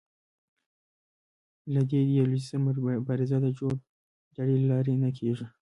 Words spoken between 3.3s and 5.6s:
د جوړ جاړي له لارې نه کېږي